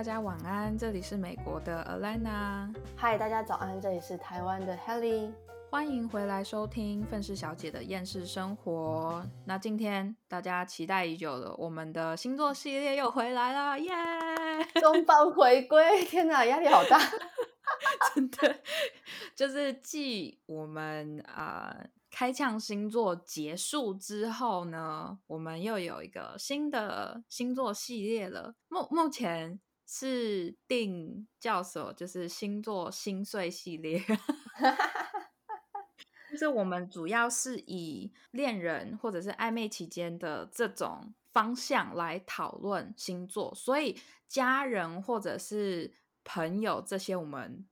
[0.00, 2.74] 大家晚安，这里是美国的 Alana。
[2.96, 5.30] 嗨，大家早安，这里是台湾的 Helly。
[5.70, 9.22] 欢迎回来收听愤世小姐的厌世生活。
[9.44, 13.92] 那今天大家期待已久的，我们的星座系列又回来了，耶！
[14.80, 16.98] 东方回归，天哪，压力好大。
[18.14, 18.56] 真的，
[19.36, 21.76] 就是继我们啊
[22.10, 28.54] 开枪星座结束之后呢，我们又有一个新的星座系列了。
[28.70, 29.60] 目目前
[29.92, 31.92] 是定叫什么？
[31.92, 34.00] 就是星座心碎系列。
[36.30, 47.66] 就是我们主要是以恋人或者是暧昧期间的这种方向来讨论星座，所以家人或者是朋友这些我们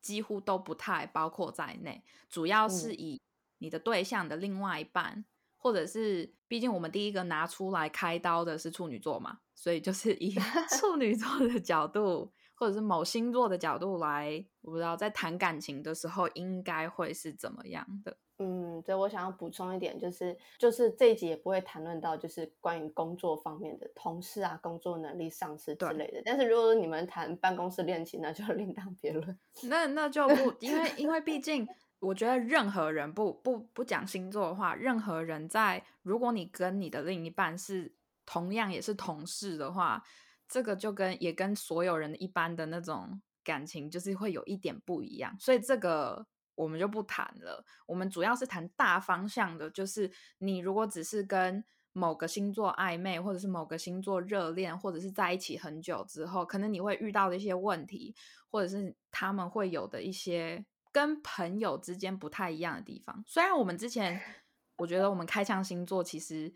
[0.00, 3.20] 几乎都不太包括在内，主要是以
[3.58, 5.24] 你的对象的另外一半，
[5.64, 10.36] 或者是毕竟我们第一个拿出来开刀的是处女座嘛，所以就是 以
[10.78, 12.30] 处女座的角度。
[12.56, 18.16] 或者是某星座的角度来，我不知道在谈感情的时候应该会是怎么样的。
[18.38, 26.22] 嗯，对我想要补充一点，就是就是这一集也不会谈论到就是关于工作方面的同事啊、工作能力、上司之类的。
[26.24, 29.36] 但是如果你们谈办公室恋情，那就另当别论。
[29.68, 31.66] 那那就不，因为因为毕竟
[32.00, 40.02] 我觉得任何人不不不讲星座的话，任何人在如果你跟你的另一半是同样也是同事的话。
[40.46, 47.64] 这个就跟也跟所有人一般的那种感情，就是会有一点不一样，所以这个我们就不谈了。
[47.86, 58.14] 我们主要是谈大方向的，就是你如果只是跟某个星座暧昧，或者是某个星座热恋，或者是在一起很久之后，可能你会遇到的一些问题，
[58.50, 63.22] 或者是他们会有的一些跟朋友之间不太一样的地方。
[63.26, 64.18] 虽然我们之前，
[64.78, 66.50] 我觉得我们开枪星座其实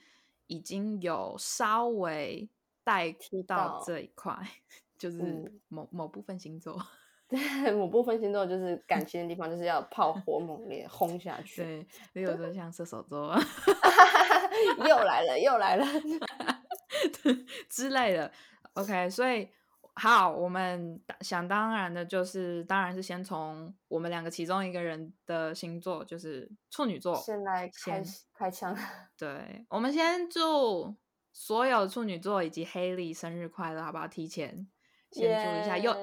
[0.46, 2.48] 已经有稍微。
[2.84, 3.14] 带
[3.46, 4.34] 到这一块，
[4.96, 6.74] 就是某某部分星座，
[7.28, 7.38] 对，
[7.70, 11.62] 某部分星座就是感情的地方，就是要炮火猛 烈轰下去。
[11.62, 13.38] 对，比如说像射手座，
[14.88, 15.84] 又来了，又来了
[17.68, 18.32] 之类的。
[18.72, 19.46] OK，所以
[19.98, 28.74] 好，我们想当然的就是，当然是先从我们两个其中一个人的星座，就是处女座，先来开开枪。
[29.18, 30.96] 对，我们先祝。
[31.30, 34.08] 所有处女座以及黑莉生日快乐，好不好？
[34.08, 34.66] 提前
[35.12, 35.78] 先祝一下。
[35.78, 35.94] 有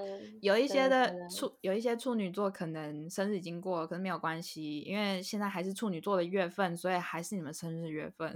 [0.41, 8.33] 有一些的处，有一些处女座可能生日已经过了，可是没有关系，因为现在还是处女座的月份，所以还是你们生日月份。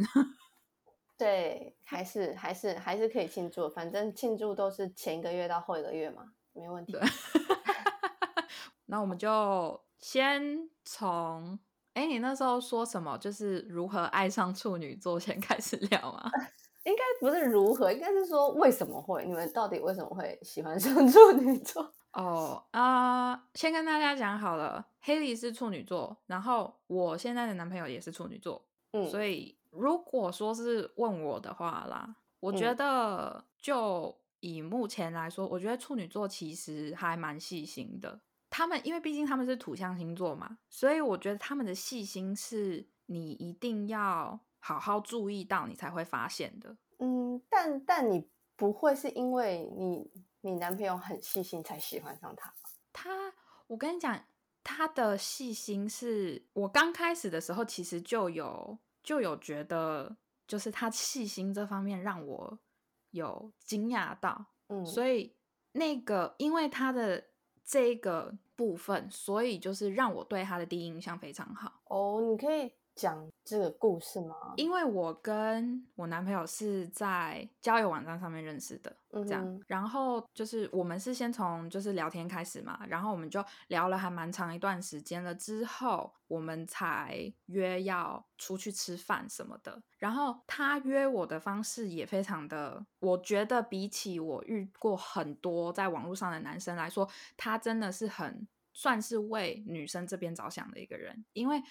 [1.20, 6.98] 对，还是还是还是可以庆祝，反正庆祝都是前一个月到后一个月嘛，没问题。
[8.88, 11.60] 那我们就先从，
[11.94, 13.18] 哎，你那时候说什么？
[13.18, 16.32] 就是如何爱上处女座，先开始聊啊。
[16.86, 19.26] 应该不是如何，应该是说为什么会？
[19.26, 21.94] 你们到底为什么会喜欢上 处女座？
[22.14, 38.22] 哦啊，先跟大家讲好了，黑莉是处女座，然后我现在的男朋友也是处女座，嗯，所以如果说是问我的话啦，我觉得就以目前来说，我觉得处女座其实还蛮细心的。
[38.50, 44.40] 他们因为毕竟他们是土象星座嘛，所以我觉得他们的细心是你一定要。
[44.62, 52.54] 好好注意到你才会发现的，嗯，但但你不会是因为你你男朋友很细心才喜欢上他
[52.92, 53.34] 他，
[53.68, 54.22] 我跟你讲，
[54.62, 58.78] 他的细心是我刚开始的时候其实就有
[59.10, 60.16] 就有觉得，
[60.48, 62.60] 就是他细心这方面让我
[63.10, 65.36] 有惊讶到，嗯，所以
[65.72, 67.26] 那个因为他的
[67.66, 71.82] 这个部分，所以就是让我对他的第一印象非常好。
[71.86, 72.72] 哦，你可以。
[73.00, 74.36] 讲这个故事吗？
[74.58, 89.82] 因为我跟我男朋友是在交友网站上面认识的，嗯这样，然后就是我们是先从就是聊天开始嘛，然后我们就聊了还蛮长一段时间了，之后我们才约要出去吃饭什么的。
[89.98, 101.64] 然后他约我的方式也非常的，我觉得比起我遇过很多在网络上的男生来说，他真的是很算是为女生这边着想的一个人，因为。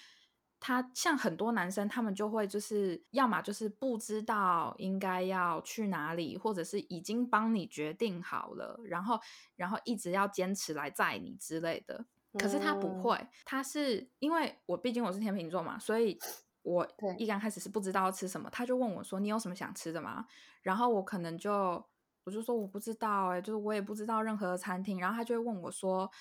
[0.59, 9.19] 他像很多男生，他们就会就是要么就是不知道应该要去哪里，或者是已经帮你决定好了，然后
[9.55, 12.05] 然后一直要坚持来载你之类的。
[12.37, 16.19] 可是他不会，他是因为我毕竟我是天秤座嘛，所以
[16.61, 20.27] 我一刚开始是不知道要吃什么，他就问我说：“你有什么想吃的吗？”
[20.61, 21.83] 然后我可能就
[22.25, 24.99] 我就说我不知道，哎，就是我也不知道任何餐厅。
[24.99, 26.11] 然后他就会问我说：“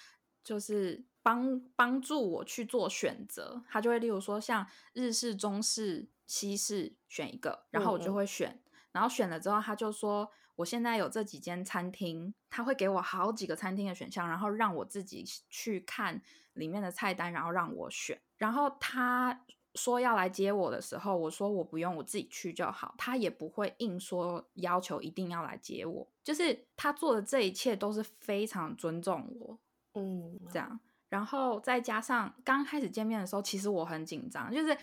[0.43, 8.59] 就是。”帮帮助我去做选择，他就会例如说像日式、中式、西式选一个，然后我就会选，
[8.93, 16.23] 然后选了之后他就说我现在有这几间餐厅，他会给我好几个餐厅的选项，然后让我自己去看
[16.55, 18.19] 里面的菜单，然后让我选。
[18.39, 19.45] 然后他
[19.75, 22.95] 说要来接我的时候，我说我不用，我自己去就好。
[22.97, 29.59] 他也不会硬说要求一定要来接我，就是他做的这一切都是非常尊重我，
[29.95, 30.79] 嗯，这样。
[31.09, 34.77] 然后再加上刚开始见面的时候，其实我很紧张，就是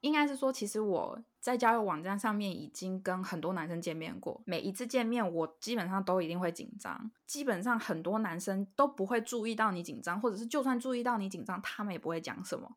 [0.00, 12.76] 应该是说，其实我在交友网站上面已经跟很多男生见面过，每一次见面我基本上都一定会紧张，基本上很多男生都不会注意到你紧张，或者是就算注意到你紧张，他们也不会讲什么。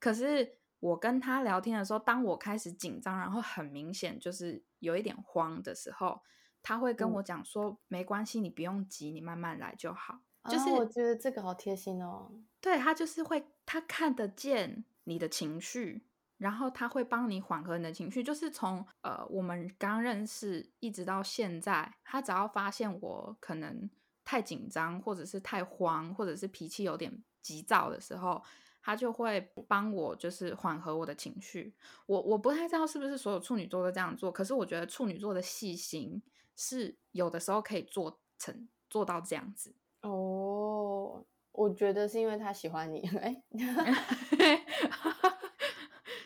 [0.00, 6.22] 可是我跟他聊天的时候，当我开始紧张，然后很明显就是有一点慌的时候，
[6.62, 12.30] 他会跟我讲说：“没关系，你不用急，你慢慢来就好。”就是我觉得这个好贴心哦。
[12.60, 16.06] 对他就是会，他看得见你的情绪，
[16.38, 18.22] 然后他会帮你缓和你的情绪。
[18.22, 23.88] 就是从呃我们刚认识一直到现在，他只要发现我可能
[24.24, 28.42] 太紧张，或者是太慌，或者是脾气有点急躁的时候。
[28.80, 31.74] 他就会帮我，就是缓和我的情绪。
[32.06, 36.22] 我我不太知道是不是所有处女座都这样做，可是我觉得处女座的细心
[36.56, 39.74] 是有的时候可以做成做到这样子。
[40.02, 43.42] 哦，我觉得是因为他喜欢你， 哎，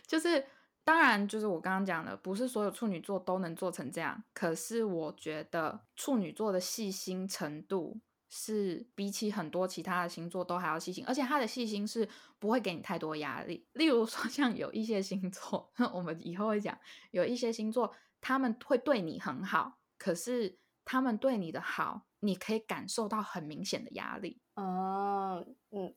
[0.07, 0.45] 就是
[0.85, 8.01] 当然就是我刚刚讲的，不是所有处女座都能做成这样，可是我觉得处女座的细心程度。
[8.35, 12.09] 是比起很多其他的星座都还要细心，而且他的细心是
[12.39, 13.69] 不会给你太多压力。
[13.75, 16.75] 例如说，像有一些星座， 我们以后会讲，
[17.11, 24.41] 有一些星座他们会对你很好，可是他们对你的好，你可以感受到很明显的压力。
[24.55, 25.95] 哦，嗯，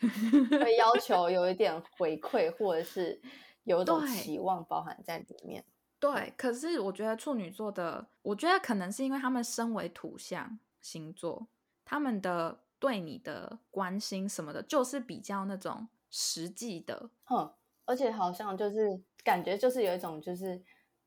[0.62, 3.20] 会要求有一点回馈，或者是
[3.64, 5.64] 有一种期望包含在里面。
[5.98, 10.58] 对，可是我觉得处女座的，我觉得可能是因为他们身为土象。
[10.82, 11.46] 星座
[11.84, 17.54] 他们的对你的关心什么的，就是比较那种实际的，哼，
[17.84, 20.60] 而且好像就是感觉就是有一种就是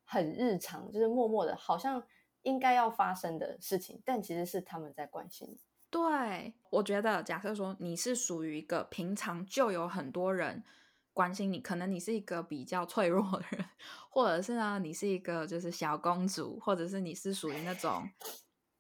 [0.06, 2.02] 很日常，就是默默的，好像
[2.46, 5.60] 应该要发生的事情，但其实是他们在关心你。
[5.90, 10.64] 对，我觉得假设说你是属于一个平常就有很多人
[11.14, 13.66] 关心你，可能你是一个比较脆弱的人，
[14.10, 18.10] 或者是呢你是一个就是小公主，或者是你是属于那种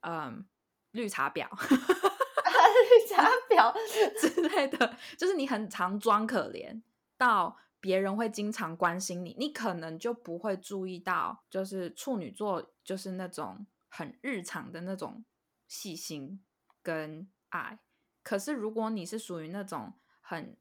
[0.01, 0.47] 嗯。
[0.91, 3.73] 绿茶婊， 绿茶婊
[4.17, 6.81] 之类的，就是你很常装可怜，
[7.17, 15.23] 到别人会经常关心你，你可能就不会注意到，就是处女座就是那种很日常的那种
[15.67, 16.43] 细心
[16.81, 17.77] 跟爱。
[18.23, 20.57] 可是如果你是属于那种很，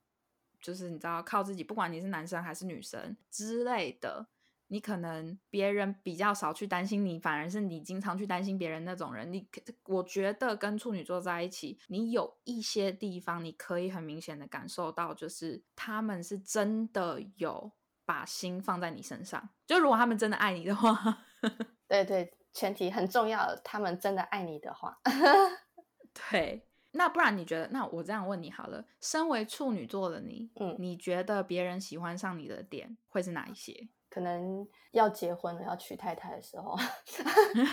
[0.61, 4.27] 就是你知道靠自己，不管你是男生还是女生之类的。
[4.67, 9.31] 你可能别人比较少去担心你，反而是你经常去担心别人那种人。
[9.31, 9.47] 你
[9.85, 17.71] 我觉得跟处女座在一起，你有一些地方你可以很明显的感受到，就是他们是真的有
[18.05, 19.49] 把心放在你身上。
[19.67, 21.25] 就如果他们真的爱你的话，
[21.87, 24.99] 对对，前提很重要，他们真的爱你的话，
[26.31, 26.67] 对。
[26.97, 27.67] 那不然你觉得？
[27.73, 33.89] 那我这样问你好了，身为处女座的你，嗯，你觉得别人喜欢上你的点会是哪一些？
[34.15, 37.67] 可能要结婚了，要娶太太的时候， 不是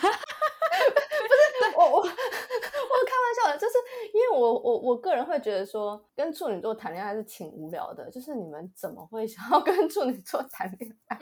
[1.77, 2.15] 我我 我开玩
[3.41, 3.75] 笑的，就是
[4.13, 8.11] 因为我我我个人会觉得说，跟处女座谈恋爱是挺无聊的。
[8.11, 11.17] 就是你们怎么会想要 跟处女座谈恋爱？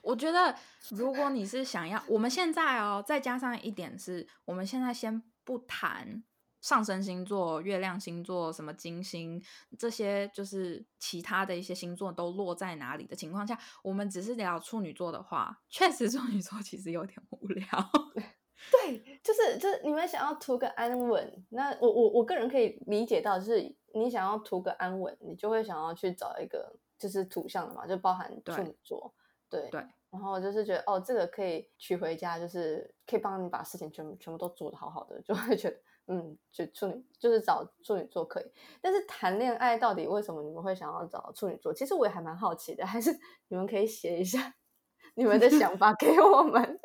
[0.00, 0.54] 我觉得
[0.92, 6.24] 如果你是想要，我们现在哦，再加上一点是，我们现在先不谈。
[6.66, 9.40] 上升星座、月亮星座、什么金星
[9.78, 17.64] 这些，就是其他的一些星座都落在哪里的情况下，我们只是聊处女座的话，确实处女座其实有点无聊。
[18.72, 23.60] 对，就是就是你们想要图个安稳，那我我我个人可以理解到，就是
[23.94, 29.14] 你想要图个安稳，你就会想要去找一个就是土象的嘛，就包含处女座，
[29.48, 29.80] 对对，
[30.10, 35.76] 然后就是觉得哦，这个可以娶回家，就是可以帮你把事情全全部都做得好好的，就会觉得。
[36.08, 38.44] 嗯，就处女就是找处女座可以，
[38.80, 41.74] 但是谈恋爱到底为什么你们会想要找处女座？
[41.74, 43.10] 其实我也还蛮好奇的，还是
[43.48, 44.54] 你们可以写一下
[45.14, 46.80] 你们的想法给我们。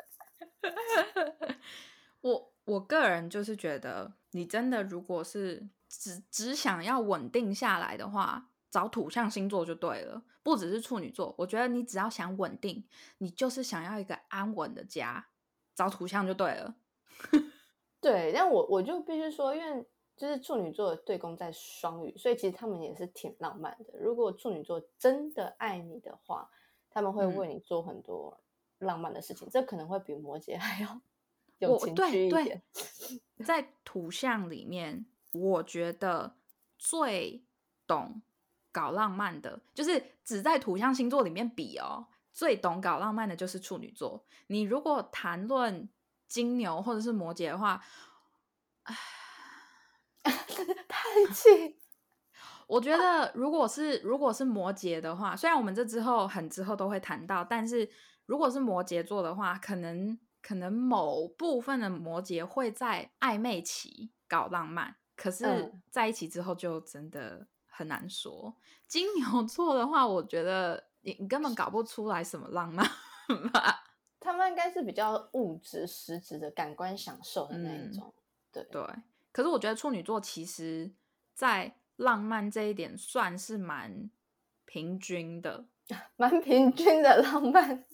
[2.20, 11.34] 我我个人就是觉得，你真的如果是只只想要稳定下来的话，找土象星座就对了，不只是处女座。
[11.38, 12.84] 我觉得你只要想稳定，
[13.18, 15.28] 你就是想要一个安稳的家，
[15.74, 16.74] 找土象就对了。
[18.02, 23.98] 对，但我我就必须说，因为就是处女座的对宫在双鱼，所以其实他们也是挺浪漫的。
[23.98, 26.50] 如果处女座真的爱你的话，
[26.90, 28.40] 他们会为你做很多
[28.80, 31.00] 浪漫的事情，这可能会比摩羯 还要
[31.58, 32.60] 有情绪一点。
[33.46, 36.34] 在土象里面，我觉得
[36.76, 37.44] 最
[37.86, 38.20] 懂
[38.72, 44.24] 搞浪漫的，就是只在土象星座里面比哦，最懂搞浪漫的就是处女座。
[44.48, 45.88] 你如果谈论
[46.32, 47.78] 金牛或者是摩羯的话，
[48.84, 48.96] 唉，
[50.88, 51.78] 太气。
[52.66, 57.86] 我觉得，如果是如果是摩羯的话，虽然我们这之后很之后都会谈到，但是
[58.24, 68.56] 如果是摩羯座的话，可能可能某部分的摩羯会在暧昧期搞浪漫，可是在一起之后就真的很难说。
[68.88, 72.88] 金牛座的话，我觉得你你根本搞不出来什么浪漫
[73.52, 73.84] 吧？
[74.22, 78.12] 他们应该是比较物质、实质的感官享受的那一种。
[78.52, 78.82] 对对，
[79.32, 80.90] 可是我觉得处女座其实，
[81.34, 84.10] 在浪漫这一点算是蛮
[84.64, 85.64] 平均的，
[86.16, 87.84] 蛮平均的浪漫。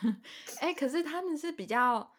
[0.60, 2.12] 哎，可是他们是比较，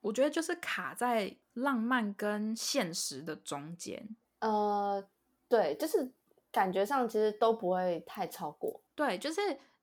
[0.00, 4.16] 我觉得就是卡在浪漫跟现实的中间。
[4.40, 5.04] 呃，
[5.48, 6.12] 对，就是
[6.50, 8.80] 感觉上其实都不会太超过。
[8.94, 9.40] 对，就是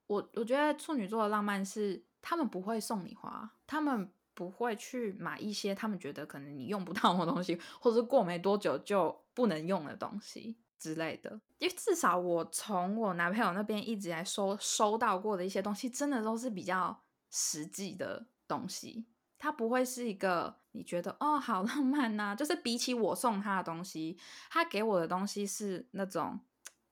[0.08, 4.12] 我我觉得处女座的浪漫是他们不会送你花，他们。
[4.38, 11.40] 不会去买一些他们觉得可能你用不到的东西，或者是过没多久就不能用的东西之类的。
[11.58, 19.06] 因为至少我从我男朋友那边一直来收收到过的一些东西，真的都是比较实际的东西。
[19.38, 24.20] 他不会是一个你觉得哦好浪漫呐，就是比起我送他的东西，
[24.50, 26.38] 他给我的东西是那种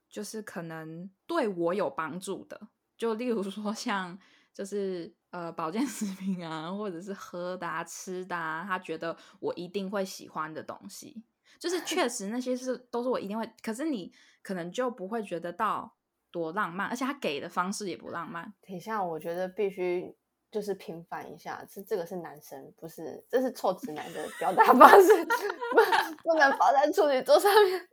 [0.10, 2.70] 就是可能对我有帮助的。
[3.04, 4.18] 就例如说像
[4.54, 5.14] 就是。
[5.34, 8.36] 呃，保健食品啊，或者是喝的、吃的，
[8.68, 11.24] 他觉得我一定会喜欢的东西，
[11.58, 13.52] 就是 确实那些是都是我一定会。
[13.64, 15.96] 可是你可能就不会觉得到
[16.30, 18.54] 多浪漫，而且他给的方式也不浪漫。
[18.62, 20.16] 等一下，我觉得必须
[20.52, 25.26] 就是平反一下，是这个是男生，不是这是臭直男的表达方式，
[25.74, 27.90] 不不能放在处女座上面。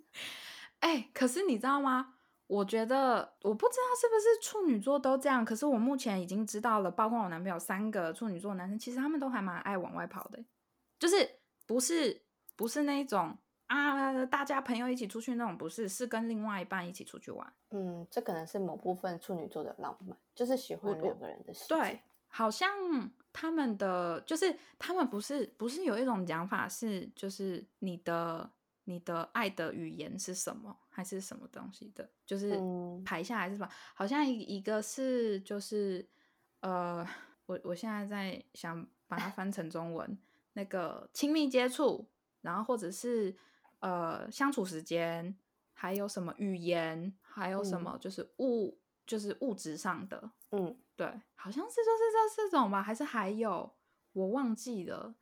[0.80, 2.13] 哎，可是你知道吗？
[2.46, 10.44] 我觉得我不知道是不是处女座都这样，可是我目前已经知道了，包括我男朋友三个处女座男生，其实他们都还蛮爱往外跑的，
[10.98, 11.28] 就是
[11.66, 12.22] 不是
[12.54, 13.36] 不是那种
[13.66, 17.52] 啊，大家朋友一起出去那种，不是，是跟另外一半一起出去玩。
[17.70, 21.66] 嗯，这可能是某部分处女座的浪漫，就是喜欢两个人的事。
[21.68, 22.68] 对，好像
[23.32, 28.50] 他们的就是他们不是不是有一种讲法是，就是你的。
[28.86, 32.08] 你的爱的语言是什么，还是什么东西的？
[32.24, 32.56] 就是
[33.04, 33.68] 排下来是吧？
[33.94, 36.08] 好像一一个是就是
[36.60, 37.04] 呃，
[37.46, 40.16] 我我现在在想把它翻成中文，
[40.52, 42.08] 那个亲密接触，
[42.42, 43.34] 然后或者是
[43.80, 45.36] 呃相处时间，
[45.72, 53.74] 还有什么语言，还有什么就是物就是物质上的，嗯，对，好像是就是这四种吧，还是还有
[54.12, 55.12] 我忘记了。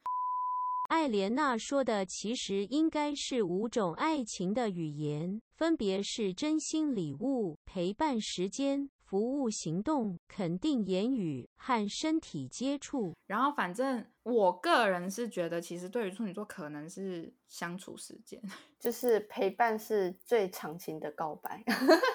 [0.93, 13.15] 艾莲娜说的其实应该是五种爱情的语言，分别是真心礼物、陪伴时间、服务行动、肯定言语和身体接触。
[13.27, 18.39] 然后，反正我个人是觉得，其实对于处女座，可能是相处时间，
[18.79, 21.65] 就是陪伴是最长情的告白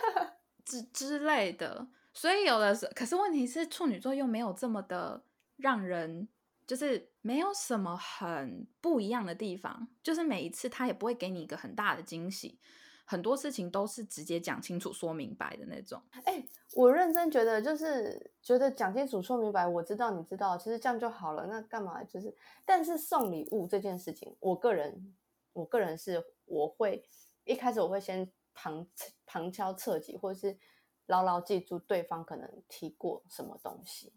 [0.63, 1.87] 之之类的。
[2.13, 5.23] 所以有的时候，可是问题是，处女座又没有这么的
[5.55, 6.27] 让人。
[6.67, 12.59] 就是没有什么很不一样的地方，就是每一次他也不会给你一个很大的惊喜，
[13.05, 16.03] 很多事情都是直接讲清楚、说明白的那种。
[16.25, 16.45] 哎，
[16.75, 21.47] 我认真觉得，就是觉得讲清楚、说明白，我知道，你知道，其实这样就好了。
[21.47, 22.03] 那干嘛？
[22.03, 25.15] 就是，但是送礼物这件事情，我个人，
[25.53, 27.07] 我个人是我会
[27.45, 28.85] 一开始我会先旁
[29.25, 30.57] 旁敲侧击，或者是
[31.05, 34.11] 牢牢记住对方可能提过什么东西。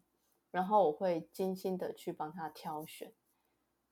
[0.50, 3.12] 然后我会精心的去帮他挑选。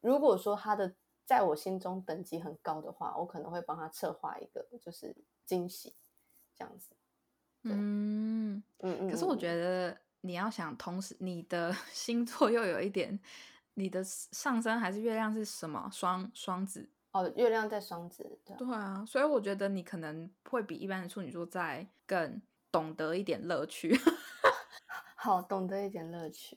[0.01, 5.95] 如果说他的在我心中等级很高的话，我可能会帮他策划一个就是惊喜
[6.57, 6.91] 这样子。
[7.65, 9.11] 嗯嗯嗯。
[9.11, 13.19] 可是我觉得你要想，同时你的 星座又有一点，
[13.75, 15.91] 你的上升还是月亮是什么？
[15.93, 18.39] 双双子哦，月亮在双子。
[18.45, 23.99] 对啊，所以我觉得你可能会比一般的处女座在更懂得一点乐趣。
[25.21, 26.57] 好，懂得一点乐趣。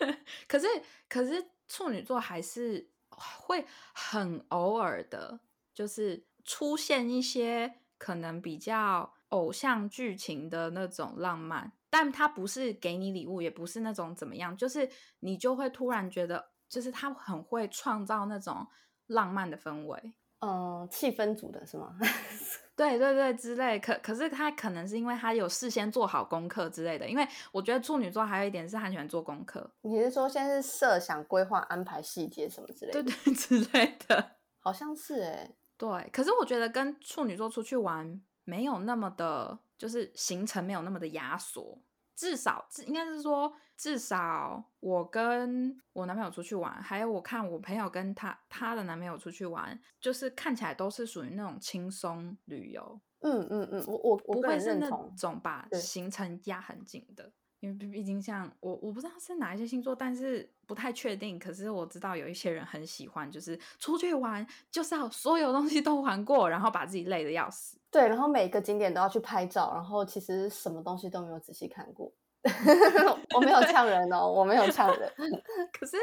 [0.46, 0.66] 可是，
[1.08, 3.64] 可是处女座还是会
[3.94, 5.40] 很偶尔的，
[5.72, 14.90] 就是出现一些可能比较偶像剧情的那种浪漫，但他不是给你礼物，也不是那种怎么样，就是
[15.20, 18.66] 你就会突然觉得，就是他很会创造那种
[19.06, 20.12] 浪漫的氛围。
[20.40, 21.96] 嗯，气氛组的是吗？
[22.88, 23.78] 对对对之类。
[23.78, 27.08] 可可是他可能是因为他有事先做好功课之类的。
[27.08, 29.70] 因为我觉得处女座还有一点是很喜欢做功课。
[29.82, 33.02] 你是说先是设想、规划、安排细节什么之类的？
[33.02, 35.50] 对 对之类的，好像是哎。
[35.76, 41.78] 对，可是我觉得跟处女座出去玩没有那么的，就是行程没有那么的压缩。
[42.14, 53.00] 至少，应该是说，至少我跟我男朋友出去玩，还有我看我朋友跟他他的男朋友出去玩，就是看起来都是属于那种轻松旅游。
[53.20, 57.32] 嗯嗯嗯，我我不会是那种把行程压很紧的。
[57.60, 61.38] 因为毕竟像我，我不知道是哪一些星座，但是不太确定。
[61.38, 67.78] 可是我知道有一些人很喜欢，就是出去玩就是要所有东西都玩过，然后把自己累得要死。
[67.92, 72.12] 对，然后每个景点都要去拍照，然后其实什么东西都没有仔细看过。
[73.36, 75.12] 我没有呛人哦，我没有呛人。
[75.78, 75.96] 可是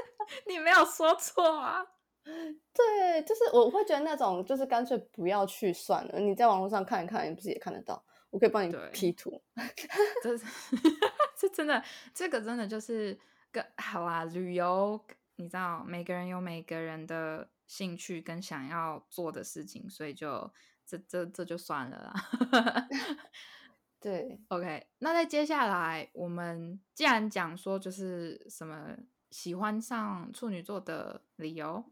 [0.48, 1.84] 你没有说错啊。
[2.24, 6.20] 对，就是我会觉得那种就是干脆不要去算了。
[6.20, 8.02] 你在网络上看一看，你不是也看得到？
[8.30, 9.42] 我可以帮你 P 图。
[10.22, 10.38] 这
[11.36, 13.18] 这真的，这个真的就是
[13.52, 14.24] 个好啊！
[14.26, 15.04] 旅游，
[15.38, 20.52] 你知道，每个人有每个人的兴趣跟想要做的事情，所以就
[20.90, 22.88] 这这这就算了啦。
[24.02, 28.96] 对，OK，那在接下来，我们既然讲说就是什么
[29.30, 31.84] 喜欢上处女座的理由，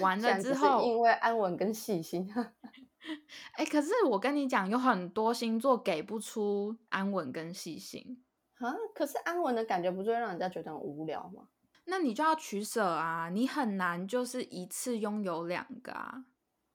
[0.00, 2.30] 完 了之后，因为安稳跟细心。
[3.56, 8.22] 哎，可是我跟你讲，有很多星座给不出安稳跟细心
[8.58, 8.72] 啊。
[8.94, 11.48] 可是安稳的感觉不就会让人家觉得很无聊吗？
[11.86, 16.26] 那你就要取舍啊，你很难就是一次拥有两个啊。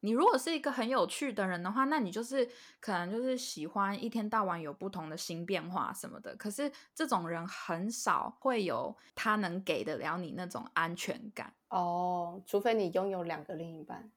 [0.08, 2.50] 你如果是一个很有趣的人的话，那你就是
[2.80, 6.34] 可能就是喜欢一天到晚有不同的新变化什么的。
[6.38, 14.10] 可是这种人很少会有他能给得了你那种安全感哦，除非你拥有两个另一半。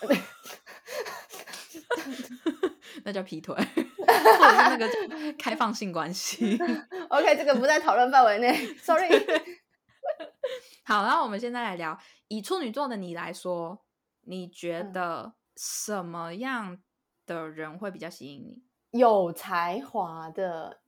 [3.04, 3.82] 那叫劈腿， 或者
[4.50, 4.88] 是那个
[5.38, 6.58] 开放性关系。
[7.10, 8.74] OK，这个不在讨论范围内。
[8.78, 9.10] Sorry。
[10.86, 11.98] 好，然后我们现在来聊，
[12.28, 13.84] 以处女座的你来说，
[14.26, 16.82] 你觉得什么样
[17.26, 18.62] 的人会比较吸引你？
[18.98, 20.82] 有才华的，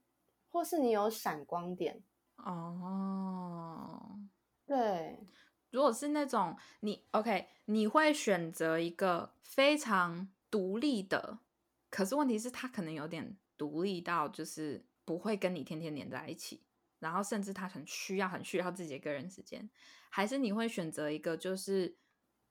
[0.48, 2.02] 或是你有闪光点？
[2.36, 4.20] 哦，
[4.64, 5.18] 对。
[5.70, 11.40] 如果是那种你 OK，你会选择一个非常独立的，
[11.90, 16.62] 可是问题是他可能有点独立到就是不会跟你天天黏在一起，
[17.00, 19.68] 然后甚至他很需要很需要自己的个人时间，
[20.08, 21.98] 还是你会选择一个就是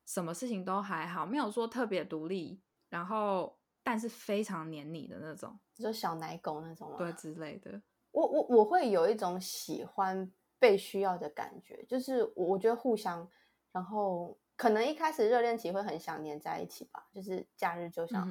[0.05, 7.81] 什么事情都还好，没有说特别独立，然后但是非常黏你的那种，就小奶狗那种对之类的。
[8.11, 10.31] 我我我会有一种喜欢。
[10.57, 13.29] 被需要的感觉，就是我觉得互相，
[13.73, 18.25] 然后可能一开始热恋期会很想黏在一起吧，就是假日就想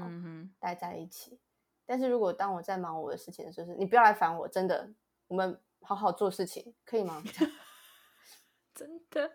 [0.59, 1.39] 待在一起。
[1.85, 4.91] 但是如果当我在忙我的事情，就是你不要来烦我，真的，
[5.29, 7.23] 我们好好做事情，可以吗？
[8.75, 9.31] 真的，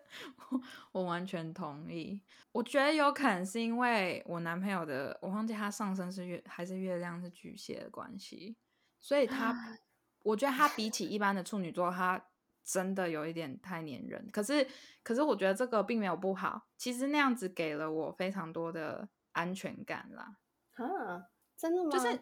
[0.50, 0.60] 我
[0.92, 2.20] 我完全同意。
[2.52, 8.56] 我觉得有可能是因为我男朋友的，我忘记他上升是月还是月亮是巨蟹的关系，
[9.00, 9.78] 所以他，
[10.22, 12.26] 我觉得他比起一般的处女座，他。
[12.62, 14.64] 真的有一点太黏人，可是
[15.02, 20.36] 可是我觉得这个并没有不好，其实那样子给了我非常多的安全感啦。
[20.74, 21.90] 啊，真的吗？
[21.90, 22.20] 就是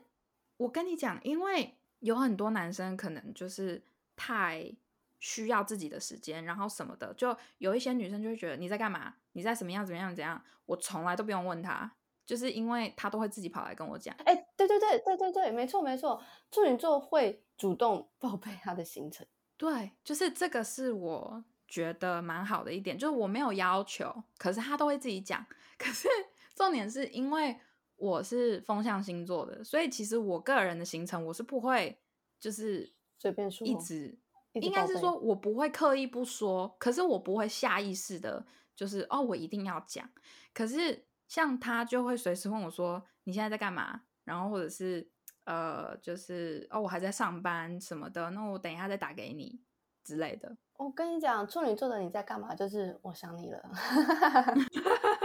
[0.57, 3.85] 我跟你讲，因为有很多男生可能就是
[4.17, 4.75] 太
[5.19, 9.15] 需要自己的时间，然后什么的，就有一些女生就会觉得你在干嘛？
[9.33, 9.85] 你在什么样？
[9.85, 10.15] 怎么样？
[10.15, 10.43] 怎样？
[10.67, 11.91] 我从来都不用问他，
[12.27, 14.15] 就是因为他都会自己跑来跟我讲。
[14.25, 19.27] 哎，对对对对对对，没错没错，处女座会主动报备他的行程。
[19.57, 25.45] 对，就是这个是我觉得蛮好的一点，就是我没有要求，可是他都会自己讲。
[25.79, 26.09] 可是
[26.55, 27.59] 重点是因为
[27.97, 31.99] 我是风象星座的，所以其实我个人的行程我是不会
[32.39, 34.17] 就是随便说，一直
[34.53, 40.09] 应该是说我不会刻意不说，可是我不会下意识的，就是哦我一定要讲。
[40.53, 45.11] 可是像他就会随时问我说你现在在干嘛，然后或者是。
[45.45, 49.59] 呃，就是哦，我还在上班什么的，那我等一下再打给你
[50.05, 50.55] 之类的。
[50.77, 52.55] 我跟你讲，处女座的你在干嘛？
[52.55, 53.59] 就是我想你了。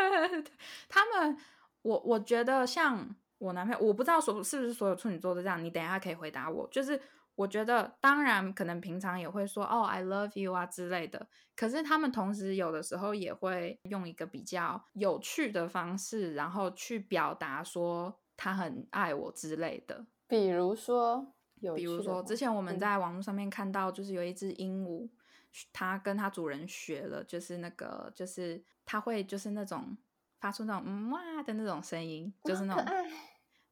[0.88, 1.38] 他们，
[1.82, 3.06] 我我觉得像
[3.38, 5.62] 我男朋友，我不知道所是不是所有处女座都这样。
[5.62, 6.66] 你等一下可以回答我。
[6.72, 6.98] 就是
[7.36, 11.28] 我觉得，当然可能平常也会说哦，I love you 啊之类的。
[11.56, 20.06] 可是他们同时有的时候也会用一个比较有趣的方式，然后去表达说他很爱我之类的。
[20.28, 21.34] 比如说，
[21.76, 25.10] 比如说，之前我们在网络上面看到，就是有一只鹦鹉，
[25.72, 29.96] 它跟它主人学了，就是那个，就是它会，就是那种，
[30.40, 32.86] 发出那种嗯哇的那种声音，就是那种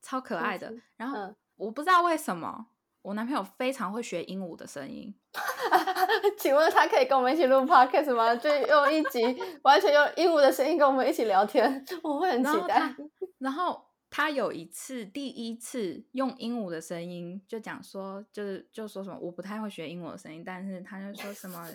[0.02, 0.72] 超可爱的。
[0.98, 2.68] 然后我不知道为什么
[3.02, 5.14] 我男朋友非常会学鹦鹉的声音。
[6.38, 8.36] 请问他可以跟我们一起录 podcast 吗？
[8.36, 9.22] 就用一集
[9.64, 12.96] 完全用鹦鹉的声音跟我们一起聊天， 我会很期待。
[13.40, 21.68] 然后他有一次第一次用鹦鹉的声音，就讲说，就是就说什么我不太会学鹦鹉的声音，但是他就说什么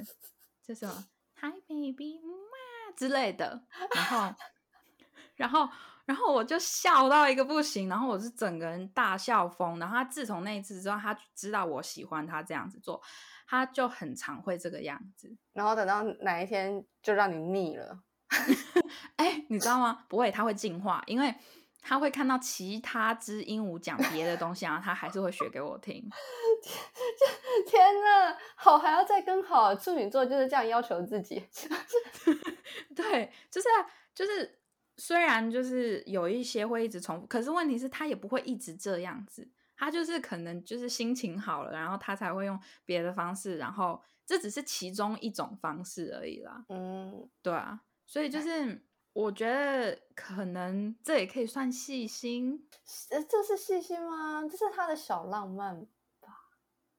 [0.62, 1.04] 就什么
[1.40, 3.62] Hi baby 嘛之类的，
[3.94, 4.34] 然后
[5.34, 5.68] 然后
[6.06, 9.78] 然后我就笑到一个不行，然后我是整个人大笑疯。
[9.78, 13.02] 然后他自从那一次之后，他知道我喜欢他这样子做。
[13.48, 18.00] 他就很常会这个样子，然后等到哪一天就让你腻了。
[19.14, 20.04] 哎，你知道吗？
[20.08, 21.32] 不会，他会进化，因为
[21.80, 26.02] 他会看到其他只鹦鹉讲别的东西，然后他还是会学给我听。
[27.68, 31.48] 天哪，好还要再更好，处女座就是这样要求自己。
[32.96, 33.68] 对，就是
[34.12, 34.58] 就是，
[34.96, 39.50] 虽然就是有一些会一直重复，可是问题是，他也不会一直这样子。
[39.78, 46.64] 他就是可能就是心情好了，然后他才会用别的方式，然后这只是其中一种方式而已啦。
[46.70, 52.66] 嗯，对啊，所以就是我觉得可能这也可以算细心。
[53.10, 54.48] 呃，这是细心吗？
[54.50, 55.86] 这是他的小浪漫
[56.20, 56.30] 吧？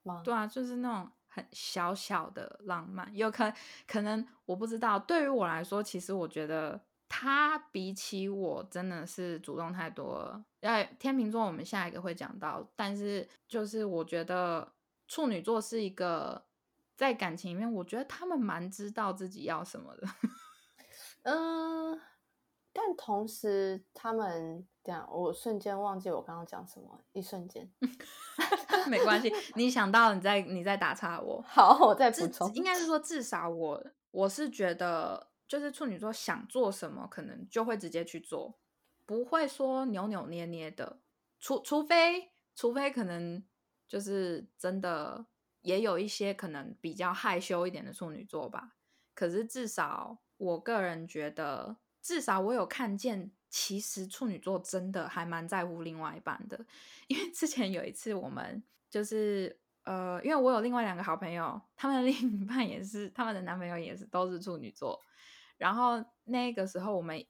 [0.03, 0.21] 吗？
[0.23, 3.51] 对啊，就是那种很小小的浪漫，有可
[3.87, 4.99] 可能我不知道。
[4.99, 6.79] 对于我来说，其实我觉得。
[7.09, 10.43] 他比起我真的是主动太多了。
[10.61, 14.73] 哎，天秤座我们下一个会讲到，但是就是我觉得
[15.07, 16.43] 处女座是一个
[16.95, 20.07] 在感情里面，我觉得他们蛮知道自己要什么的。
[21.23, 21.99] 嗯，
[22.73, 27.71] 但同时他们这样，我瞬间忘记我刚刚讲什么，一瞬间。
[28.89, 31.41] 没关系，你想到你在你在打岔我。
[31.47, 32.53] 好，我再补充。
[32.53, 35.29] 应该是说，至少我我是觉得。
[35.47, 38.59] 就是处女座想做什么，可能就会直接去做，
[39.05, 40.99] 不会说扭扭捏捏的。
[41.39, 43.43] 除除非，除非可能
[43.87, 45.25] 就是真的
[45.61, 48.75] 也有一些可能比较害羞一点的处女座吧。
[49.13, 56.65] 可是至少我个人觉得，至少我有看见，其实处女座真的还蛮在乎另外一半的。
[57.07, 65.01] 因为之前有一次，我们就是呃，因为我有另外两个好朋友，他们的另一半也是，他们的男朋友也是，都是处女座。
[65.57, 67.25] 然后那个时候我们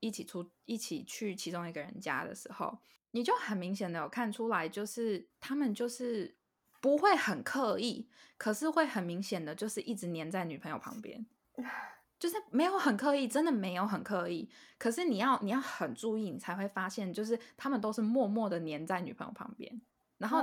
[0.00, 2.78] 一起出一起去其中一个人家的时候，
[3.10, 6.36] 你就很明显的有看出来，就是他们就是
[6.80, 11.26] 不会很刻意，可是会很明显的就是一直黏在女朋友旁边，
[12.18, 14.48] 就是没有很刻意，真的没有很刻意。
[14.78, 19.80] 可是你要你要很注意，你才会发现，就是他们都是默默的黏在女朋友旁边。
[20.18, 20.40] 然后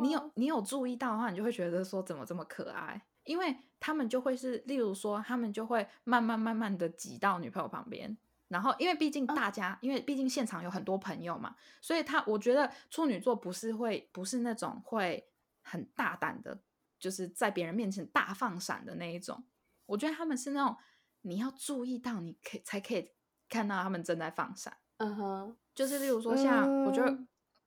[0.00, 3.04] 你有你有注意到的话，你就会觉得说怎么这么可爱。
[3.28, 8.16] 因为他们就会是，例如说，他们就会慢慢慢慢的挤到女朋友旁边，
[8.48, 15.28] 然后因为毕竟大家，因为毕竟现场有很多朋友嘛，所以他我觉得处女座不是会不是那种会
[15.62, 16.58] 很大胆的，
[16.98, 19.44] 就是在别人面前大放闪的那一种。
[19.84, 20.74] 我觉得他们是那种
[21.20, 23.10] 你要注意到，你可以才可以
[23.46, 24.74] 看到他们正在放闪。
[24.96, 27.18] 嗯哼，就是例如说像我觉得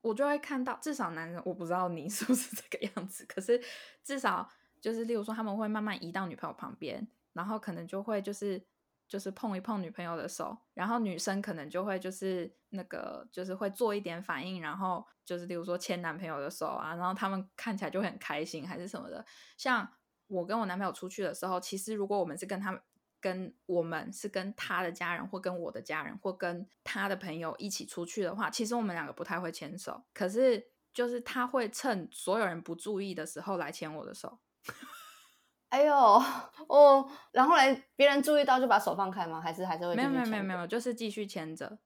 [0.02, 3.62] 我就会看到，至少男人我不知道你是不是这个样子，可是
[4.04, 4.50] 至少。
[4.81, 8.65] 就是，例如说，他们会慢慢移到女朋友旁边，然后可能就会就是
[9.07, 19.23] 就是碰一碰女朋友的手，然后女生可能就会就是那个就是会做一点反应，然后就是例如说牵男朋友的手啊，然后他们看起来就会很开心还是什么的。
[19.55, 19.87] 像
[20.27, 22.81] 我跟我男朋友出去的时候，其实如果我们是跟他们
[23.19, 34.39] 跟我们是跟他的家人或跟我的家人或跟他的朋友一起出去的话，其实我们两个不太会牵手，可是就是他会趁所有人不注意的时候来牵我的手。
[35.69, 35.95] 哎呦
[36.67, 39.39] 哦，然后来别人注意到就把手放开吗？
[39.39, 41.80] 还是还是会没有没有没有没有，就是继续牵着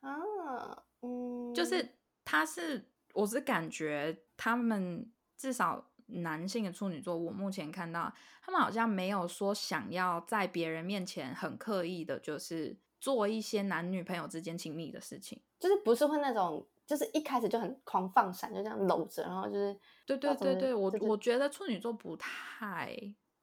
[0.00, 16.68] 啊，嗯，就是他是我是感觉他们至少男性的处女座，我目前看到他们好像没有说想要在别人面前很刻意的，就是做一些男女朋友之间亲密的事情，就是不是会那种。
[16.86, 22.94] 就是一开始就很狂放闪，就这样搂着，然后就是对对对对，我我觉得处女座不太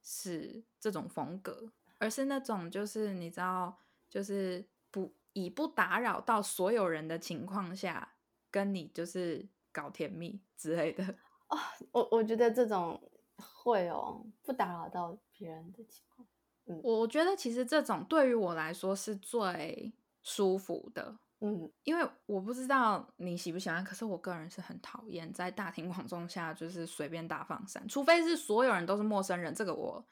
[0.04, 3.78] 是这种风格，而是那种就是你知道，
[4.10, 8.14] 就是不以不打扰到所有人的情况下，
[8.52, 11.04] 跟你就是搞甜蜜之类的
[11.48, 11.58] 啊。
[11.92, 13.02] 我我觉得这种
[13.38, 16.28] 会哦，不打扰到别人的情况。
[16.66, 21.18] 嗯，我觉得其实这种对于我来说是最舒服的。
[21.44, 30.06] 嗯，因为我不知道你喜不喜欢，可是我个人是很讨厌在大庭广众下就是随便大放闪，除非是所有人都是陌生人，这个我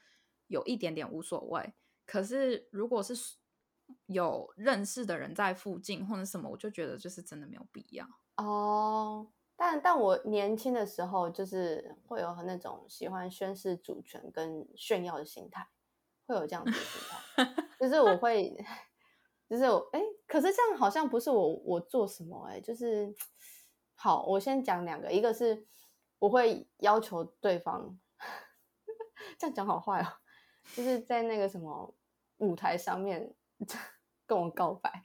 [0.47, 1.73] 有一点点无所谓。
[2.05, 3.13] 可是如果是
[4.07, 9.27] 有认识的人在附近或者什么，我就觉得就是真的没有必要哦。
[9.55, 15.67] 但但我年轻的时候就是会有那种喜欢宣示主权跟炫耀的心态，
[16.25, 17.01] 会有这样子的心
[17.35, 18.55] 态， 就是我会，
[19.49, 23.13] 就是我哎，可是这样好像不是我我做什么哎，就是
[23.95, 25.65] 好，我先讲两个，一个是
[26.19, 27.99] 我会要求对方，
[29.39, 30.07] 这样讲好坏哦，
[30.75, 31.95] 就是在那个什么
[32.37, 33.33] 舞台上面
[34.25, 35.03] 跟我告白，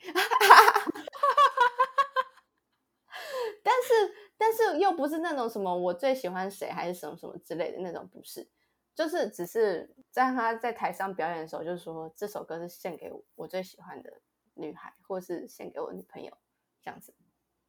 [3.62, 4.14] 但是。
[4.36, 8.46] 但是又不是那种什么我最喜欢谁还是什么什么之类的那种，不是，
[8.92, 14.20] 就是只是在他在台上表演的时候，就是说这首歌是献给我最喜欢的
[14.54, 16.36] 女孩，或是献给我女朋友
[16.82, 17.14] 这样子。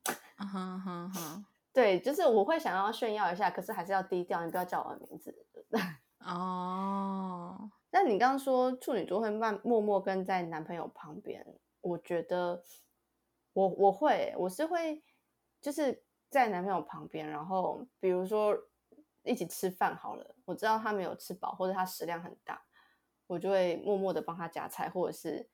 [0.38, 5.36] 哼哼哼，对，就是我会想要炫耀一下，可是还是要低调，你不要叫我的名字。
[6.20, 11.46] 哦，那你刚刚说处女座会慢默默跟在男朋友旁边，
[11.82, 12.64] 我觉得
[13.54, 15.04] 我我会，我是会
[15.62, 16.04] 就是。
[16.28, 18.58] 在男朋友旁边，然后比如说
[19.24, 22.62] 一起吃饭好了，我知道他没有吃饱，或者他食量很大，
[23.28, 25.48] 我就会默默的帮他夹菜，或者是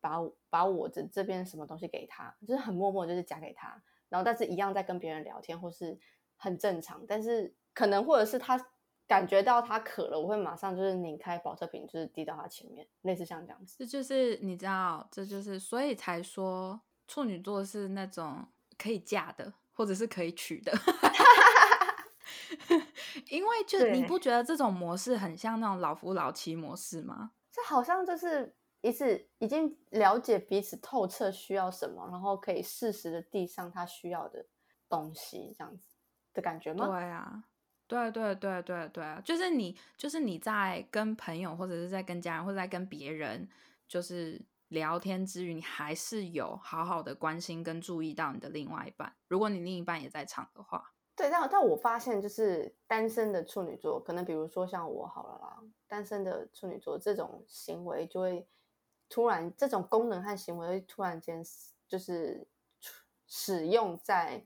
[0.00, 0.18] 把
[0.50, 3.82] 把我的这边什么东西给他，就是很默默，就是夹给他。
[4.08, 5.98] 然后但是一样在跟别人聊天，或是
[6.36, 8.58] 很正常，但是可能或者是他
[9.06, 13.76] 感觉到他渴了，我会马上就是拧开保特瓶，就是滴到他前面，类似像这样子。
[13.78, 19.54] 这就是你知道，这就是所以才说处女座是那种可以嫁的。
[19.78, 20.72] 或者是可以娶的，
[23.30, 27.30] 因为就你不觉得这种模式很像那种老夫老妻模式吗？
[27.52, 34.46] 这好像就是一次已经了解彼此透彻需要什么，然后可以适时的递上他需要的
[34.88, 35.96] 东西，这样子
[36.32, 36.86] 的感觉吗？
[36.86, 37.44] 对啊，
[37.86, 43.48] 对对对对对，就是你就是你在跟朋友或者是在跟家人或者在跟别人，
[43.86, 44.44] 就是。
[44.68, 49.10] 聊天之余，你还是有好好的关心跟注意到你的另外一半。
[49.26, 58.46] 如果你另一半也在场的话，对，但但我发现就是单身的处女座，可能比如说像我好了啦，单身的处女座这种行为就会
[59.08, 61.42] 突然，这种功能和行为会突然间
[61.86, 62.46] 就是
[63.26, 64.44] 使用在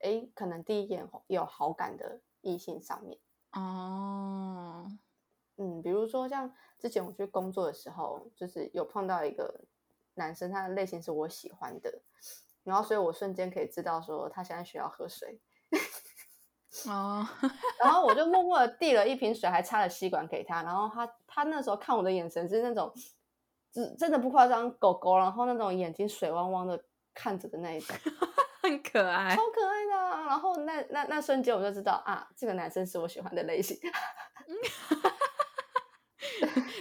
[0.00, 3.18] 哎，可能第一眼有好感的异性上面。
[3.52, 4.86] 哦。
[5.56, 9.60] 嗯，比如说像之前我去工作的时候，就是有碰到一个
[10.14, 12.00] 男生，他的类型是我喜欢的，
[12.64, 15.38] 然后所以我瞬间可以知道说他现在需要喝水
[16.86, 17.24] 哦，
[17.78, 22.92] 然后我就默默的递了一瓶水，还插了吸管给他，然后他他那时候看我的眼神是那种，
[23.72, 27.96] 真真的不夸张，狗狗，然后那种眼睛水汪汪的看着的那一种，
[28.62, 33.78] 很可爱，超可爱的，然后那那那瞬间我就知道啊，这个男生是我喜欢的类型。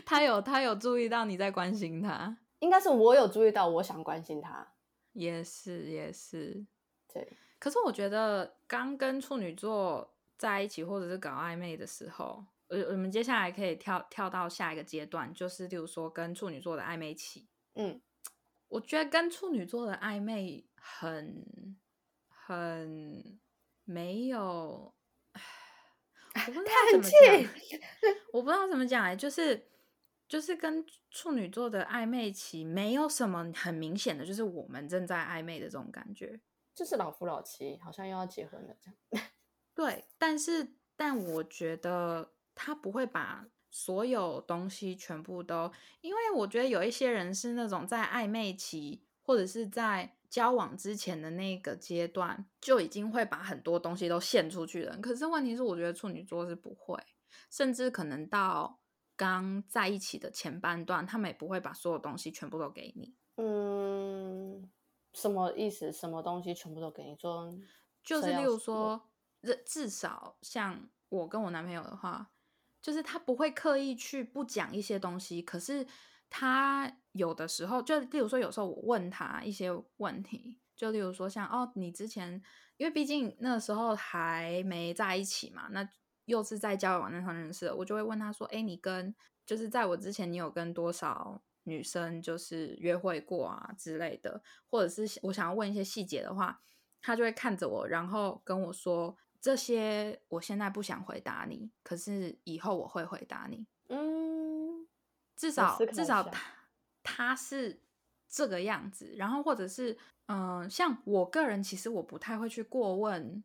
[0.06, 4.74] 他有他有注意到你在关心他， 应该是我有注意到，我想关心他，
[5.14, 6.66] 也是也是，
[7.14, 7.38] 对。
[7.58, 17.50] 可是我觉得刚跟处女座在一起或者是搞暧昧的时候，呃，我们接下来可以跳跳到下一个阶段，就是例如说跟处女座的暧昧期。
[17.76, 18.02] 嗯，
[18.70, 21.46] 我觉得跟处女座的暧昧很
[22.30, 23.40] 很
[23.84, 24.96] 没有。
[26.34, 27.54] 我不知道怎么讲，
[28.32, 29.68] 我不知道怎么讲哎，就是
[30.30, 36.40] 就是跟处女座的暧昧期没有什么很明显的，就是我们正在暧昧的这种感觉，
[36.74, 39.26] 就是老夫老妻，好像又要结婚了这样。
[39.76, 50.16] 对，但是但我觉得他不会把所有东西全部都，因为我觉得有一些人是那种在暧昧期或者是在。
[50.32, 56.98] 交往之前的那个阶段就已经会把很多东西都献出去了，可是问题是，我觉得处女座是不会，
[57.50, 58.80] 甚至可能到
[59.18, 63.14] 刚在一起的前半段，他们也不会把所有东西全部都给你。
[63.36, 64.72] 嗯，
[65.12, 65.92] 什么意思？
[65.92, 67.14] 什么东西全部都给你？
[67.18, 67.54] 做
[68.02, 69.10] 就是，例如说，
[69.66, 72.32] 至少像我跟我男朋友的话，
[72.82, 75.86] 就是他不会刻意去不讲一些东西，可是。
[76.34, 82.42] 他有的时候，就例如说，有时候我问他一些问题，就例如说，像哦，你之前，
[82.78, 85.86] 因为毕竟那时候还没在一起嘛，那
[86.24, 89.14] 又是在交友网站上认识的，我就会问他说，哎，你跟
[89.46, 96.62] 就是在我之前，你有跟多少女生就是约会过啊之类的，或者是我想要问一些细节的话，
[97.02, 104.88] 他就会看着我，然后跟我说这些，我现在不想回答你，可是以后我会回答你，嗯。
[105.36, 106.40] 至少至少他
[107.02, 107.82] 他是
[108.30, 113.44] 这个样子，然后或者是嗯，像我个人其实我不太会去过问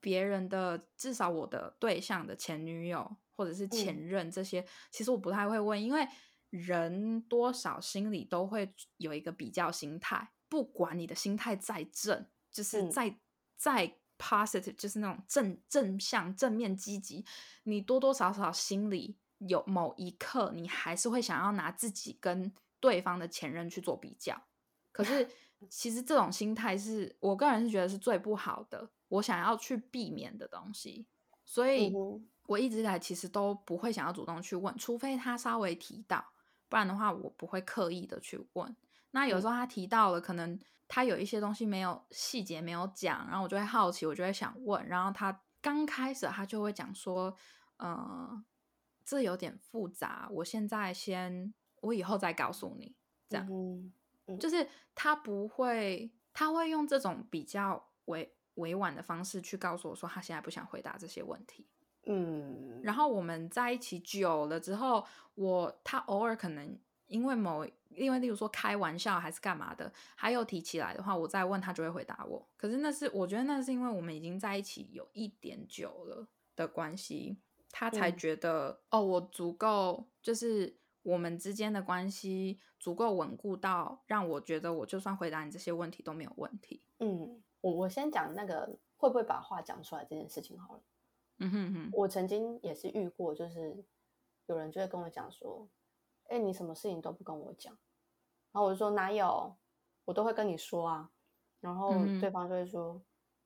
[0.00, 6.08] 别人的，至少我的对象的前女友或者是前任这些，其实我不太会问，因为
[6.48, 13.14] 人多少心里都会有一个比较心态，不管你的心态再正，就是再
[13.54, 17.24] 再 positive，就是那种正正向、正面、积极，
[17.64, 24.40] 你多多少少心里有某一刻，你还是会想要拿自己跟对方的前任去做比较。
[24.92, 25.28] 可是，
[25.68, 31.06] 其实这种心态是我个人是觉得是最不好的，我想要去避免的东西。
[31.44, 31.92] 所以，
[32.46, 36.24] 我一直以来其实都不会想要主动去问，除非他稍微提到。
[36.68, 38.76] 不然的话，我不会刻意的去问。
[39.10, 44.86] 那有时候他提到了，可能他有一些东西没有细节没有讲，然后我就会好奇，我就会想问。
[44.86, 47.34] 然后他刚开始他就会讲说，
[47.78, 48.44] 呃，
[49.04, 52.94] 这有点复杂，我现在先，我以后再告诉你。
[53.28, 53.48] 这样，
[54.38, 61.66] 就是他不会，他会用这种比较委委婉的方式去告诉我说，他现在不想回答这些问题。
[62.04, 72.46] 嗯，然后我们在一起久了之后，我他偶尔可能因为某因为例如说开玩笑还是干嘛的，还有提起来的话，我再问他就会回答我。
[72.56, 77.38] 可是那是我觉得那是因为我们已经在一起有一点久了的关系，
[77.70, 86.82] 他才觉得哦，我足够就是我们之间的关系足够稳固到让我觉得我就算回答你这些问题都没有问题。
[86.98, 90.82] 嗯，我我先讲那个会不会把话讲出来这件事情好了。
[91.38, 93.84] 嗯哼哼，我曾经也是遇过，就是
[94.46, 95.68] 有人就会跟我讲说
[96.28, 97.72] ：“哎，你什么事情都不跟我讲。”
[98.52, 99.54] 然后我就说：“哪有？
[100.04, 101.10] 我都会跟你说啊。”
[101.60, 103.00] 然后对方就会说：“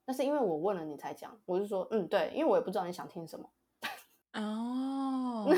[0.06, 3.50] 那是因为我问了你才讲。”我就说：“嗯，对，因为我也不知道你想听什么。”
[4.34, 5.48] 哦，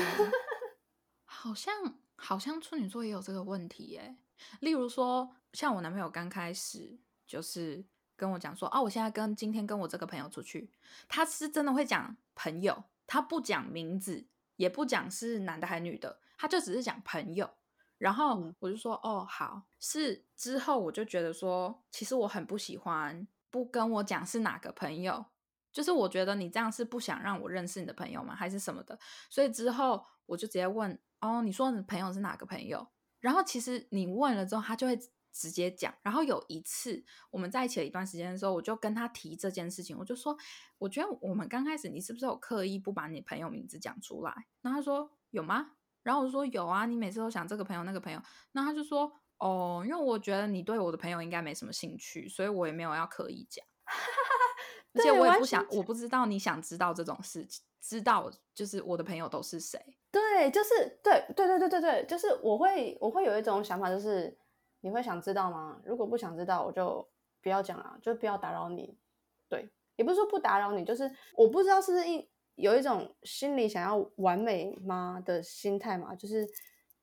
[1.25, 1.73] 好像
[2.15, 4.15] 好像处女座也有这个问题耶。
[4.59, 7.85] 例如说，像我男朋友刚开始就是。
[8.15, 10.69] 跟我讲说啊，我现在跟今天跟我这个朋友出去，
[11.09, 17.49] 他是真的会讲朋友，他不讲名字，也不讲是男的还是女的，他就只是讲朋友。
[17.97, 25.25] 然后我就说哦好，是之后我就觉得说，其实我很不喜欢不跟我讲是哪个朋友，
[25.71, 28.99] 就是我觉得你这样是不想让我认识你的朋友吗，还是什么的？
[29.29, 32.85] 所以之后我就直接问哦，你说你朋友是哪个朋友？
[33.19, 34.99] 然后其实你问了之后，他就会。
[35.35, 40.37] 直接讲，然后有一次我们在一起了一段时间的时候，我就跟他提这件事情，我就说，
[40.77, 44.31] 我觉得我们刚开始你是不是有刻意不把你朋友名字讲出来？
[44.61, 45.71] 然后他说有吗？
[46.03, 48.21] 然后我说有啊，你每次都想这个朋友那个朋友。
[48.51, 53.65] 那他就说哦，因为我觉得你对我的朋友应该没什么兴趣，所以我也没有要刻意讲，
[54.93, 59.79] 而且我也不想，我不知道你想知道这种事情，知道就是我的朋友都是谁？
[60.11, 64.37] 对，就是对对对对对对，就是我会我会有一种想法，就是。
[64.85, 65.79] 你会想知道吗？
[65.85, 67.09] 如果不想知道，我就
[67.41, 68.99] 不要讲了，就不要打扰你。
[69.47, 76.15] 对，也不是说不打扰你，就是我不知道是不是一有一种心里想要完美吗的心态嘛？
[76.15, 76.47] 就是，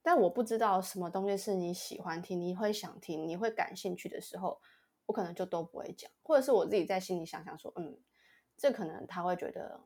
[0.03, 4.61] 但我不知道什么东西是你喜欢听、你会想听、你会感兴趣的时候，
[5.07, 7.99] 我可能就都不会讲，或者是我自己在心里想想说，嗯，
[8.57, 9.81] 这可能他会觉得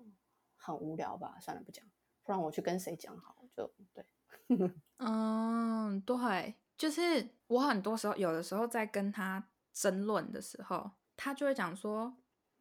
[0.57, 1.85] 很无聊吧，算了，不讲，
[2.23, 3.37] 不然我去跟谁讲好？
[3.57, 4.05] 就对，
[4.99, 6.55] 嗯，对。
[6.77, 12.17] 就是我很多时候，有的时候在跟他争论的时候，他就会讲说：“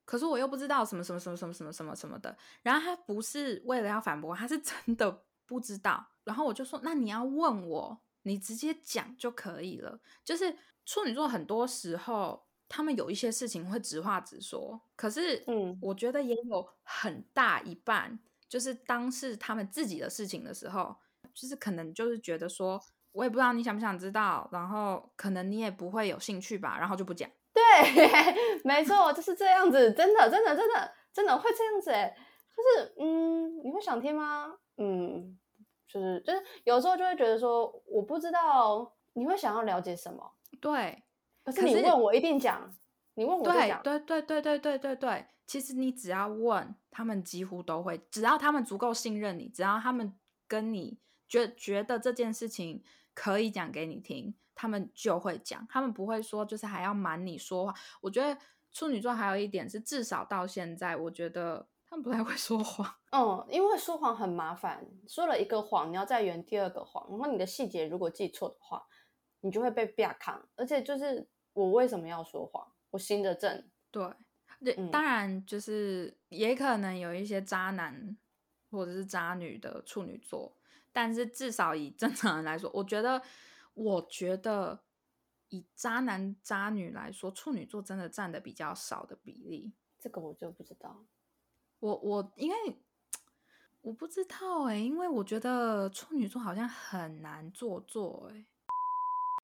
[0.05, 6.05] 可是我又不知道什么什么什么什么什么什么什么的。”然后他不是为了要反驳，他是真的不知道。
[6.23, 14.81] 然后我就说：“那你要问我，你直接讲就可以了。”就是处女座很多时候，他们有一些事情会直话直说。
[14.95, 20.95] 可是，嗯，我觉得也有很大一半，就是当是他们自己的事情的时候，
[21.33, 22.81] 就是可能就是觉得说。
[23.13, 27.29] 我也不知道你想不想知道，然后可能你也不会有兴趣吧，然后就不讲。
[27.53, 32.15] 对， 没错，就是这样子，真的，真的，真的，真的会这样子哎，
[32.55, 34.55] 就是嗯，你会想听吗？
[34.77, 35.37] 嗯，
[35.87, 40.33] 就是就是有时候就会觉得说，我不知道你会想要了解什么。
[40.59, 41.03] 对，
[41.45, 42.73] 可是你问我一定讲，
[43.13, 43.81] 你问我就讲。
[43.83, 52.83] 对对对对对对对，其实你只要问他们，几乎都会，只要他们足够信任你，只要他们跟你觉觉得这件事情。
[53.15, 57.73] 可以讲给你听，他们就会讲，他们不会说就是还要瞒你说话。
[58.01, 58.39] 我觉得
[58.71, 62.95] 处女座还有一点是，至少到现在，我觉得他们不太会 说谎。
[63.11, 68.85] 嗯，因为说谎很麻烦，说了一个谎，你要再圆第二个谎，然后你的细节如果记错的话，
[69.41, 70.47] 你就会被啪扛。
[70.55, 72.71] 而且就是我为什么要说谎？
[72.91, 73.69] 我心的正。
[73.91, 74.07] 对，
[74.63, 78.17] 对，当然就是也可能有一些渣男
[78.71, 80.55] 或者是渣女的处女座。
[80.95, 83.19] 但是至少以正常人来说，我觉得，
[83.73, 84.83] 我觉得
[85.49, 89.73] 以渣男渣女来说，处女座真的占的比较少的比例。
[89.99, 91.05] 这个我就不知道。
[91.79, 92.57] 我我因为
[93.81, 98.45] 我不知道哎，因为我觉得处女座好像很难做作哎。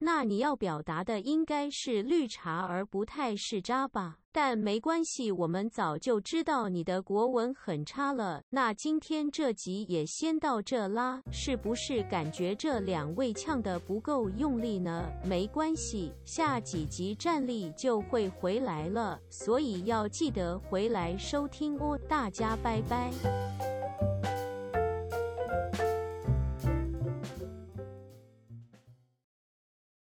[0.00, 4.16] 那你要表达的应该是绿茶，而不太是渣吧？
[4.32, 8.42] 但没关系，我们早就知道你的国文很差了。
[8.50, 15.04] 那今天这集也先到这啦，是不是感觉这两位呛的不够用力呢？
[15.24, 21.98] 没关系，下几集战力就会回来了，所以要记得回来收听哦。
[22.08, 23.79] 大家拜拜。